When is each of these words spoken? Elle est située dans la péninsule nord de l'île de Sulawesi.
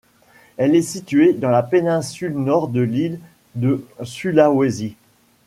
Elle 0.57 0.75
est 0.75 0.81
située 0.81 1.31
dans 1.33 1.51
la 1.51 1.61
péninsule 1.61 2.33
nord 2.35 2.69
de 2.69 2.81
l'île 2.81 3.19
de 3.53 3.85
Sulawesi. 4.01 4.95